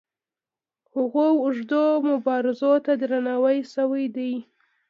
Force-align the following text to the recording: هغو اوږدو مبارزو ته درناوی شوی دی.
هغو 0.93 1.27
اوږدو 1.43 1.83
مبارزو 2.09 2.71
ته 2.85 2.91
درناوی 3.01 3.57
شوی 3.73 4.05
دی. 4.15 4.33